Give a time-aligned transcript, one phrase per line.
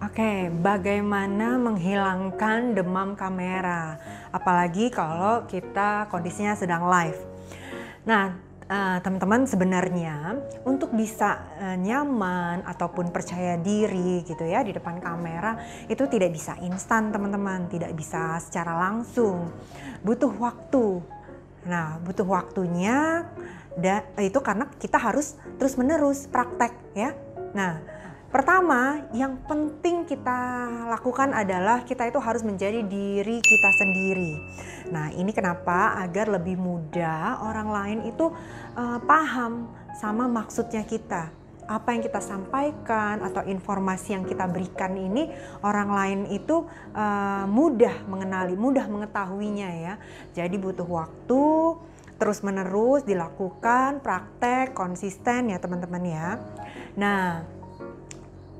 [0.00, 4.00] Oke, bagaimana menghilangkan demam kamera?
[4.32, 7.20] Apalagi kalau kita kondisinya sedang live.
[8.08, 8.32] Nah,
[8.64, 15.60] uh, teman-teman sebenarnya untuk bisa uh, nyaman ataupun percaya diri gitu ya di depan kamera
[15.84, 19.52] itu tidak bisa instan teman-teman, tidak bisa secara langsung.
[20.00, 21.04] Butuh waktu.
[21.68, 23.28] Nah, butuh waktunya
[23.76, 27.12] da, itu karena kita harus terus-menerus praktek ya.
[27.52, 28.00] Nah,
[28.30, 34.32] Pertama, yang penting kita lakukan adalah kita itu harus menjadi diri kita sendiri.
[34.94, 38.30] Nah, ini kenapa agar lebih mudah orang lain itu
[38.78, 39.66] uh, paham
[39.98, 41.34] sama maksudnya kita.
[41.66, 45.26] Apa yang kita sampaikan atau informasi yang kita berikan ini
[45.66, 49.94] orang lain itu uh, mudah mengenali, mudah mengetahuinya ya.
[50.38, 51.46] Jadi butuh waktu
[52.14, 56.28] terus menerus dilakukan praktek konsisten ya teman-teman ya.
[56.94, 57.58] Nah,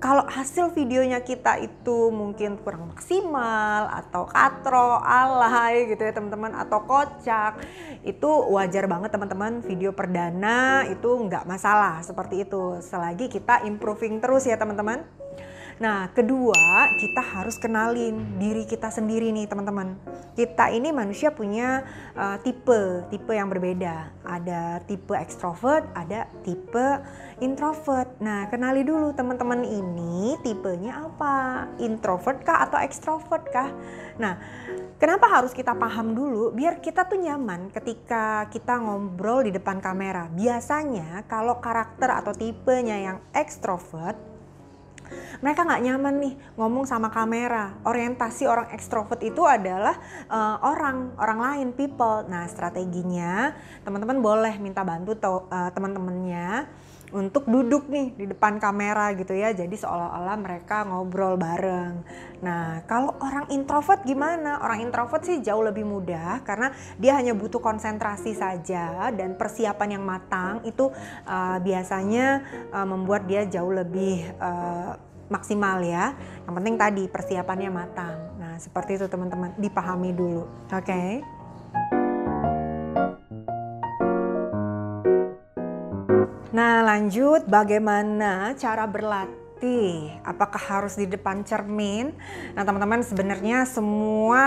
[0.00, 6.80] kalau hasil videonya kita itu mungkin kurang maksimal atau katro, alay gitu ya teman-teman atau
[6.88, 7.60] kocak
[8.00, 12.80] itu wajar banget teman-teman video perdana itu nggak masalah seperti itu.
[12.80, 15.04] Selagi kita improving terus ya teman-teman
[15.80, 19.96] Nah, kedua, kita harus kenalin diri kita sendiri nih, teman-teman.
[20.36, 21.80] Kita ini manusia punya
[22.12, 24.12] uh, tipe, tipe yang berbeda.
[24.20, 27.00] Ada tipe ekstrovert, ada tipe
[27.40, 28.12] introvert.
[28.20, 31.64] Nah, kenali dulu teman-teman ini tipenya apa?
[31.80, 33.72] Introvert kah atau ekstrovert kah?
[34.20, 34.36] Nah,
[35.00, 36.52] kenapa harus kita paham dulu?
[36.52, 40.28] Biar kita tuh nyaman ketika kita ngobrol di depan kamera.
[40.28, 44.39] Biasanya kalau karakter atau tipenya yang ekstrovert
[45.40, 47.78] mereka nggak nyaman nih ngomong sama kamera.
[47.86, 49.96] Orientasi orang ekstrovert itu adalah
[50.28, 52.26] uh, orang, orang lain, people.
[52.28, 56.68] Nah, strateginya teman-teman boleh minta bantu uh, teman-temannya
[57.10, 59.50] untuk duduk nih di depan kamera gitu ya.
[59.50, 62.02] Jadi seolah-olah mereka ngobrol bareng.
[62.40, 64.62] Nah, kalau orang introvert gimana?
[64.62, 70.04] Orang introvert sih jauh lebih mudah karena dia hanya butuh konsentrasi saja dan persiapan yang
[70.06, 70.88] matang itu
[71.26, 74.96] uh, biasanya uh, membuat dia jauh lebih uh,
[75.30, 76.14] maksimal ya.
[76.46, 78.16] Yang penting tadi persiapannya matang.
[78.38, 80.44] Nah, seperti itu teman-teman, dipahami dulu.
[80.70, 80.86] Oke.
[80.86, 81.39] Okay?
[86.90, 90.10] Lanjut bagaimana cara berlatih?
[90.26, 92.10] Apakah harus di depan cermin?
[92.58, 94.42] Nah, teman-teman sebenarnya semua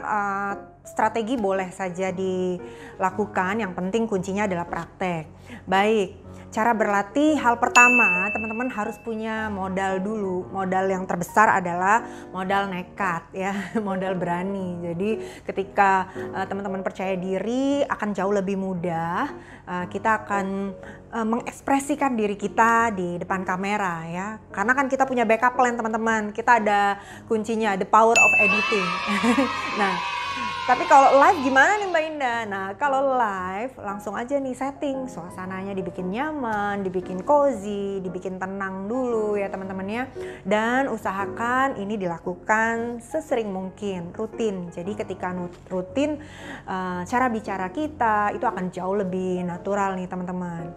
[0.00, 0.54] uh,
[0.88, 3.60] strategi boleh saja dilakukan.
[3.60, 5.28] Yang penting kuncinya adalah praktek.
[5.68, 6.16] Baik,
[6.52, 10.44] Cara berlatih hal pertama teman-teman harus punya modal dulu.
[10.52, 13.56] Modal yang terbesar adalah modal nekat ya,
[13.88, 14.76] modal berani.
[14.84, 15.10] Jadi
[15.48, 19.32] ketika uh, teman-teman percaya diri akan jauh lebih mudah.
[19.64, 20.76] Uh, kita akan
[21.08, 24.36] uh, mengekspresikan diri kita di depan kamera ya.
[24.52, 26.36] Karena kan kita punya backup plan teman-teman.
[26.36, 27.00] Kita ada
[27.32, 28.88] kuncinya the power of editing.
[29.80, 29.96] nah,
[30.62, 32.40] tapi kalau live gimana nih Mbak Indah?
[32.46, 39.34] Nah kalau live langsung aja nih setting suasananya dibikin nyaman, dibikin cozy, dibikin tenang dulu
[39.34, 40.04] ya teman-teman ya.
[40.46, 44.70] Dan usahakan ini dilakukan sesering mungkin, rutin.
[44.70, 45.34] Jadi ketika
[45.66, 46.22] rutin
[46.70, 50.70] uh, cara bicara kita itu akan jauh lebih natural nih teman-teman.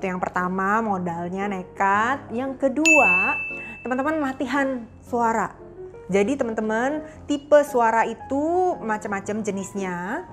[0.00, 2.32] Itu yang pertama modalnya nekat.
[2.32, 3.36] Yang kedua
[3.84, 5.65] teman-teman latihan suara
[6.06, 10.26] jadi teman-teman tipe suara itu macam-macam jenisnya.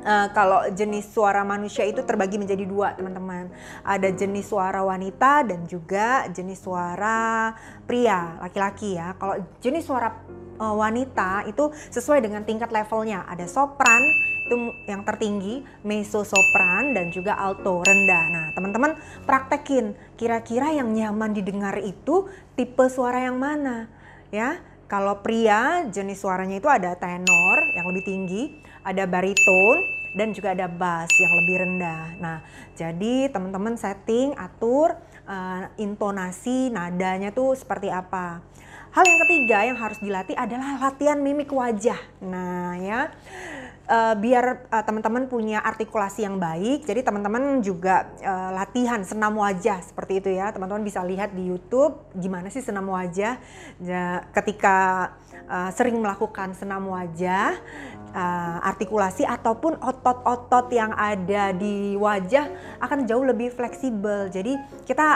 [0.00, 3.52] Uh, kalau jenis suara manusia itu terbagi menjadi dua teman-teman.
[3.84, 7.52] Ada jenis suara wanita dan juga jenis suara
[7.84, 9.18] pria laki-laki ya.
[9.18, 10.14] Kalau jenis suara
[10.62, 13.26] uh, wanita itu sesuai dengan tingkat levelnya.
[13.28, 14.00] Ada sopran
[14.46, 14.56] itu
[14.88, 18.24] yang tertinggi, mezzo sopran dan juga alto rendah.
[18.30, 18.94] Nah teman-teman
[19.26, 23.90] praktekin kira-kira yang nyaman didengar itu tipe suara yang mana
[24.30, 28.42] ya kalau pria jenis suaranya itu ada tenor yang lebih tinggi,
[28.82, 29.86] ada bariton,
[30.18, 32.04] dan juga ada bass yang lebih rendah.
[32.18, 32.38] Nah,
[32.74, 34.98] jadi teman-teman setting, atur
[35.30, 38.42] uh, intonasi, nadanya tuh seperti apa.
[38.90, 42.02] Hal yang ketiga yang harus dilatih adalah latihan mimik wajah.
[42.26, 43.14] Nah, ya
[43.90, 46.86] uh, biar uh, teman-teman punya artikulasi yang baik.
[46.86, 50.54] Jadi teman-teman juga uh, latihan senam wajah seperti itu ya.
[50.54, 53.42] Teman-teman bisa lihat di YouTube gimana sih senam wajah.
[53.82, 55.10] Ya, ketika
[55.50, 57.58] uh, sering melakukan senam wajah,
[58.14, 64.30] uh, artikulasi ataupun otot-otot yang ada di wajah akan jauh lebih fleksibel.
[64.30, 64.54] Jadi
[64.86, 65.08] kita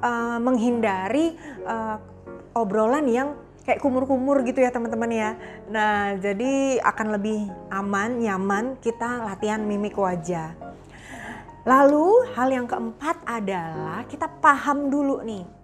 [0.00, 1.36] uh, menghindari
[1.68, 2.00] uh,
[2.56, 5.30] obrolan yang kayak kumur-kumur gitu ya teman-teman ya.
[5.70, 10.54] Nah, jadi akan lebih aman, nyaman kita latihan mimik wajah.
[11.62, 15.61] Lalu hal yang keempat adalah kita paham dulu nih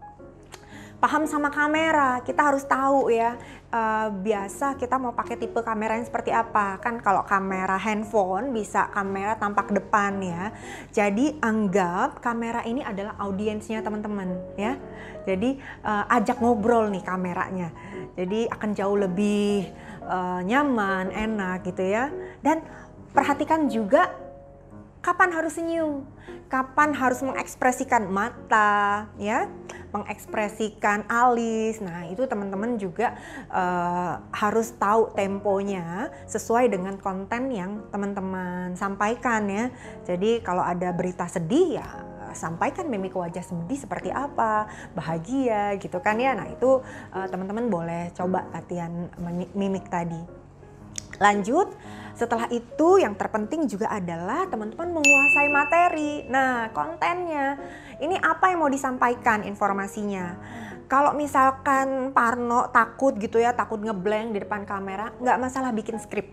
[0.98, 3.38] paham sama kamera, kita harus tahu ya.
[3.68, 6.80] Uh, biasa kita mau pakai tipe kamera yang seperti apa.
[6.82, 10.50] Kan kalau kamera handphone bisa kamera tampak depan ya.
[10.90, 14.74] Jadi anggap kamera ini adalah audiensnya teman-teman ya.
[15.28, 17.68] Jadi uh, ajak ngobrol nih kameranya.
[18.18, 19.68] Jadi akan jauh lebih
[20.08, 22.10] uh, nyaman enak gitu ya.
[22.42, 22.64] Dan
[23.12, 24.27] perhatikan juga
[24.98, 26.04] kapan harus senyum,
[26.50, 29.46] kapan harus mengekspresikan mata, ya,
[29.94, 31.80] mengekspresikan alis.
[31.80, 33.16] Nah, itu teman-teman juga
[33.48, 39.64] uh, harus tahu temponya sesuai dengan konten yang teman-teman sampaikan ya.
[40.04, 41.88] Jadi kalau ada berita sedih ya
[42.36, 46.36] sampaikan mimik wajah sedih seperti apa, bahagia gitu kan ya.
[46.36, 46.84] Nah, itu
[47.16, 49.08] uh, teman-teman boleh coba latihan
[49.56, 50.20] mimik tadi.
[51.18, 51.74] Lanjut,
[52.18, 56.26] setelah itu yang terpenting juga adalah teman-teman menguasai materi.
[56.26, 57.54] Nah, kontennya.
[58.02, 60.34] Ini apa yang mau disampaikan informasinya.
[60.90, 66.26] Kalau misalkan Parno takut gitu ya, takut ngeblank di depan kamera, nggak masalah bikin skrip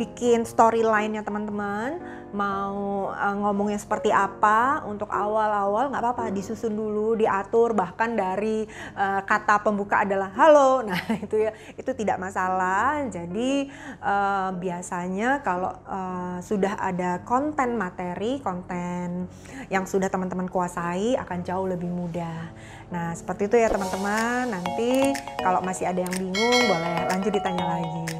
[0.00, 2.00] bikin storyline ya teman-teman
[2.32, 8.64] mau uh, ngomongnya seperti apa untuk awal-awal nggak apa-apa disusun dulu diatur bahkan dari
[8.96, 10.74] uh, kata pembuka adalah halo.
[10.92, 13.04] Nah itu ya itu tidak masalah.
[13.08, 13.68] Jadi
[14.04, 19.28] uh, biasanya kalau uh, sudah ada konten materi konten
[19.72, 22.52] yang sudah teman-teman kuasai akan jauh lebih mudah.
[22.92, 24.52] Nah seperti itu ya teman-teman.
[24.52, 28.12] Nanti kalau masih ada yang bingung boleh lanjut ditanya lagi